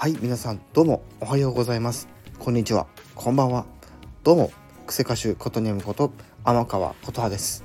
[0.00, 2.08] はい皆さんどうもおはようございます。
[2.38, 2.86] こんにちは。
[3.14, 3.66] こんばんは。
[4.24, 4.50] どうも
[4.86, 6.10] クセ歌手ことにむこと
[6.42, 7.64] 天川琴葉です。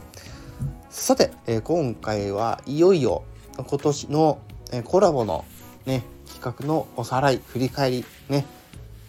[0.89, 3.23] さて、えー、今回はいよいよ
[3.55, 4.39] 今年の、
[4.73, 5.45] えー、コラボの
[5.85, 8.45] ね企画のおさらい振り返りね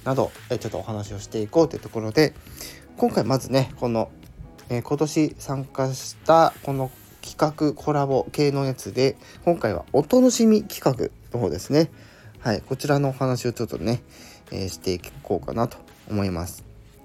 [0.04, 2.32] など、えー、ちょっとお話をしていこうというところで
[2.96, 4.08] 今回まずねこの、
[4.68, 11.91] え今年参加したこの企画コラボ系のやつで今回はお楽しみ企画の方ですね。
[12.46, 14.05] はい、こちらのお話をちょっとね、
[14.52, 15.78] えー、していこうかなと
[16.09, 16.62] 思います。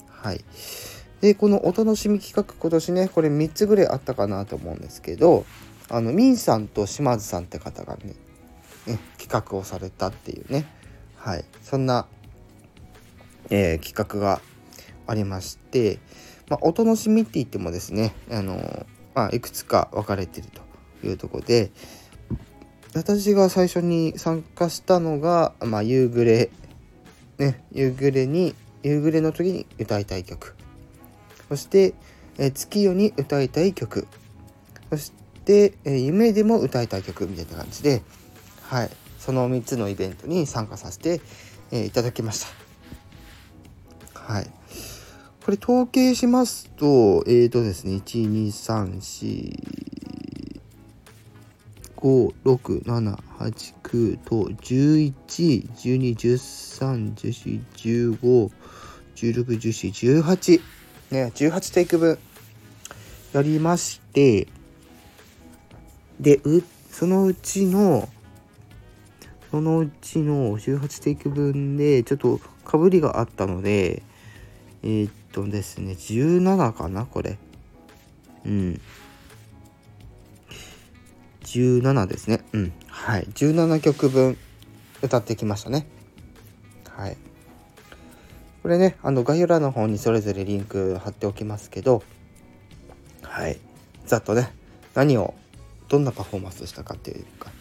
[0.07, 0.45] はい。
[1.19, 5.47] で、このお楽しみ企画今年ね、これ3つぐらいあったかなと思うんですけど、
[5.89, 8.13] あの、ミンさんと島津さんって方がね、
[8.85, 10.67] ね企画をされたっていうね、
[11.15, 12.05] はい、そんな、
[13.49, 14.41] えー、企画が
[15.07, 15.97] ありまして、
[16.49, 18.85] まあ、お楽しみって言ってもですね、あの
[19.15, 20.49] まあ、いくつか分かれてる
[21.01, 21.71] というとこで、
[22.93, 26.49] 私が最初に参加したのが、まあ、夕暮れ、
[27.37, 30.55] ね、夕暮れに、夕暮れの時に歌いたい曲。
[31.47, 31.93] そして、
[32.37, 34.07] え月夜に歌いたい曲。
[34.89, 35.13] そし
[35.45, 38.01] て、え夢でも歌いたい曲みたいな感じで、
[38.63, 41.21] はい、その3つのイベントに参加させて、
[41.71, 42.45] えいただきまし
[44.13, 44.21] た。
[44.33, 44.51] はい。
[45.45, 49.90] これ統計しますと、えっ、ー、とですね、1、2、3、4、
[52.01, 58.51] 5、6、7、8、9と11、12、13、14、15、
[59.15, 60.61] 16、14、18。
[61.11, 62.17] ね、18テイク分
[63.33, 64.47] やりまして、
[66.19, 68.09] で、う、そのうちの、
[69.51, 74.03] そのうちの18テイク分で、ちょっとかぶりがあったので、
[74.83, 77.37] えー、っとですね、17かな、これ。
[78.45, 78.81] うん。
[81.59, 82.41] 17ですね。
[82.53, 82.73] うん。
[82.87, 83.23] はい。
[83.33, 84.37] 17曲分
[85.01, 85.85] 歌ってきましたね。
[86.89, 87.17] はい。
[88.61, 92.03] これね、あの概要欄の方にそれぞれリンク貼っておきますけど、
[93.23, 93.59] はい。
[94.05, 94.53] ざっとね、
[94.93, 95.33] 何を、
[95.89, 97.51] どんなパフォーマンスしたかっていうか、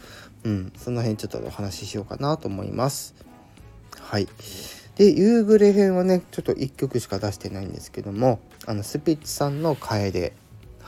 [0.45, 3.15] うん、その辺ちょっとお話ししようかなと思います。
[3.99, 4.29] はい。
[4.97, 10.33] で、夕暮れ編はね、ちょっと1曲しか出してないんですけども、あの、スピッツさんの楓。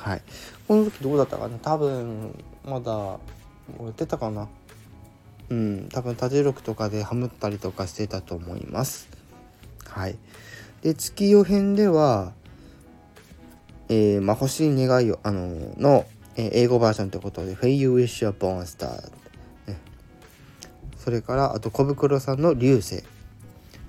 [0.02, 0.22] はい。
[0.66, 1.58] この時どうだったかな？
[1.58, 3.18] 多分、まだ
[3.78, 4.48] 売ってたかな？
[5.48, 5.88] うん。
[5.92, 9.08] 多分多重録とかでハムったりとかしてたと思います。
[9.86, 10.16] はい。
[10.82, 12.32] で月夜編では
[13.88, 19.02] えー、まあ、星に願いをあのの、えー、英語バージョンということで「When You Wish Upon a Star、
[19.68, 19.78] ね」
[20.96, 23.04] それからあとコブクロさんの「流星」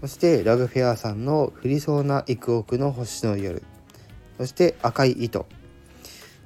[0.01, 3.63] そして RAG FAIR さんの「降りそうな幾億の星の夜」
[4.38, 5.45] そして「赤い糸」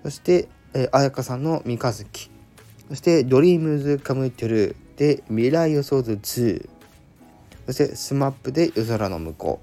[0.04, 2.30] そしてえー、絢香さんの三日月。
[2.90, 6.70] そして DREAMS COME TRUE で未来予想図2
[7.66, 9.60] そして SMAP で夜空の向こ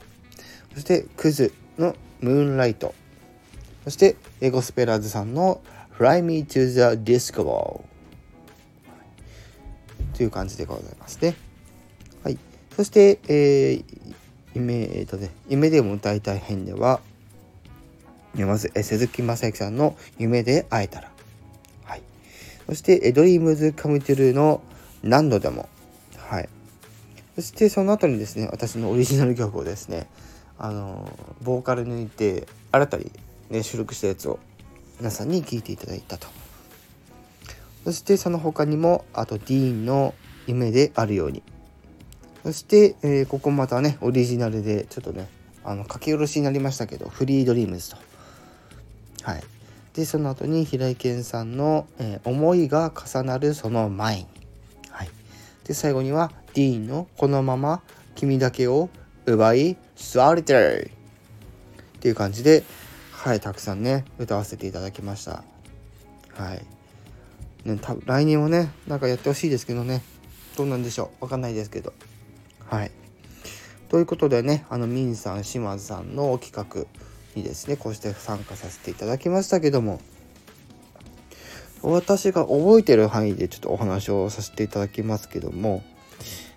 [0.73, 0.75] う。
[0.75, 2.95] そしてくずのムーンライト。
[3.85, 5.61] そしてえゴスペラーズさんの
[5.99, 7.83] Fly Me to the Disco
[10.17, 11.37] という感じでございますね。
[12.25, 12.39] はい。
[12.75, 13.85] そして、えー、
[14.55, 17.01] 夢、えっ、ー、とね、夢でも歌いたい編では、
[18.43, 21.11] まず、え鈴木雅之さんの夢で逢えたら。
[21.85, 22.03] はい。
[22.67, 24.63] そして、え DREAMS COME TRUE の
[25.03, 25.69] 何度でも。
[26.17, 26.49] はい。
[27.37, 30.09] そしてその後にですね、私のオリジナル曲をですね、
[30.59, 31.09] あの、
[31.43, 33.13] ボーカル抜いて、新たに、
[33.51, 34.39] ね、収録したやつを
[34.99, 36.27] 皆さんに聴いていただいたと。
[37.85, 40.15] そしてその他にも、あとディーンの
[40.47, 41.43] 夢であるように。
[42.45, 45.29] そして、えー、ここまたね、オリジナルで、ちょっとね、
[45.65, 47.97] あの、書き下ろしになりましたけど、フリードリームズと。
[49.25, 49.43] はい、
[49.95, 54.27] でその後に平井堅さんの、えー、思いが重なるその前に」
[54.91, 55.11] はい、
[55.65, 57.83] で最後にはディーンの「このまま
[58.15, 58.91] 君だけを
[59.25, 60.91] 奪い座りてる」
[61.97, 62.65] っていう感じで、
[63.13, 65.43] はい、たくさんね歌わせていただきました。
[66.35, 66.65] はい。
[67.65, 70.03] ね、多分来年もねなんかやってほしいですけどね。
[70.55, 71.25] どうなんでしょう。
[71.25, 71.95] わかんないですけど。
[72.67, 72.91] はい。
[73.89, 76.87] ということでねあのミンさん島津さんの企画。
[77.37, 80.01] にですねこうして参加させていただきましたけども
[81.83, 85.83] 私が覚えてる範囲でちょっとお話をさせていただきますけども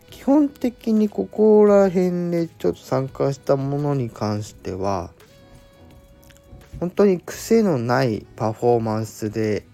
[0.09, 5.11] 基本的にここら辺でちょっと参加したものに関しては
[6.79, 9.65] 本当に癖のないパフォーマンスで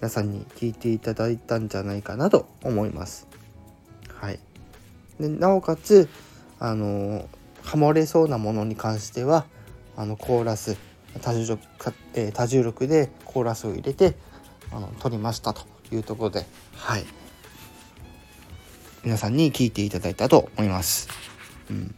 [0.00, 3.28] 皆さんに聞いていただいたんじゃないかなと思います。
[4.14, 4.40] はい、
[5.20, 6.08] でなおかつ
[6.58, 7.28] あの
[7.62, 9.46] ハモれそうなものに関しては
[9.96, 10.76] あのコーラス
[11.20, 11.62] 多重力
[12.14, 14.14] えー、多重力でコーラスを入れて
[14.70, 17.04] あの撮りましたというところではい
[19.04, 21.08] 皆さんに聞いていただいたと思います。
[21.68, 21.92] うん。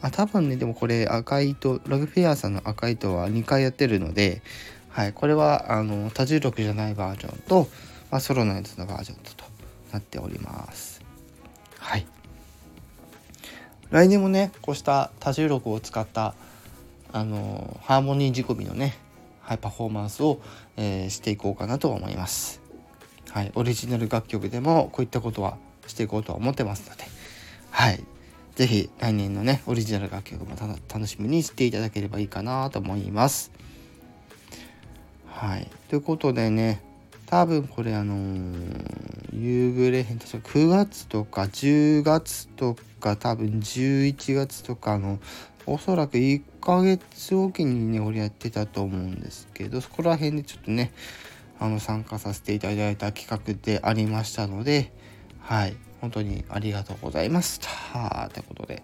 [0.00, 4.42] あ、多分ね、でもこれ赤い糸、ラグフェアさんの赤い糸は2回やってるので、
[4.88, 7.66] はい、これはあの多重録じゃないバージョンと、
[8.12, 9.44] まあ、ソロのやつのバージョンとと
[9.92, 11.02] なっております。
[11.80, 12.06] はい。
[13.90, 16.36] 来年もね、こうした多重録を使った
[17.12, 18.96] あのハーモニー仕込みのね、
[19.40, 20.40] はい、パフォーマンスを、
[20.76, 22.60] えー、していこうかなと思います。
[23.30, 27.04] はい、オリジナル楽曲でもこういったことはしていこうとは思ってますので、
[27.70, 28.04] はい、
[28.56, 33.52] 是非来年のねオリジナル楽曲も楽しみにしていただければいいかなと思います。
[35.26, 36.82] はい、ということでね
[37.26, 45.20] 多分これあのー、夕暮れ編確か9月とか10月とか多分11月とかの
[45.66, 50.92] おそらく1ヶ月おきにね俺やってたと思うんですけどそこら辺でちょっとね
[51.58, 54.92] あの参加させていただいた企画でありましたので
[55.40, 58.82] はい本当にありがとうございましたということで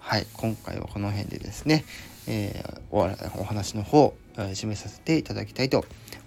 [0.00, 1.84] はい今回はこの辺でですね、
[2.26, 3.08] えー、お
[3.40, 5.84] お話の方、え、締めさせていただきたいと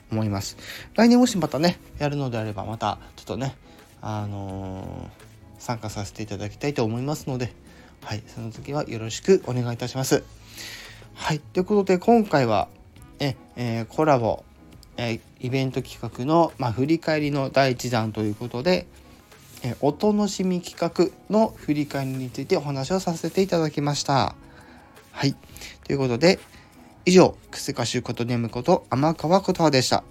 [0.09, 0.55] 思います
[0.95, 3.57] 来年もしまたねやるのであればまたちょっとね
[4.01, 7.51] あのー、参加させていただきたいと思いますので
[8.03, 10.23] はい、その時はよろしくお願いいたします。
[11.13, 12.67] はい、ということで今回は
[13.19, 14.43] え、えー、コラボ、
[14.97, 18.87] えイベント企画の、まあ、振り返りの第1弾ということで、
[19.63, 24.35] えお楽しみ企画の振り返りについてお話をさせていただきました。
[25.11, 25.35] はい、
[25.83, 26.39] ということで
[27.05, 30.03] 以上、クセ歌手ことネムこと天川琴葉でした。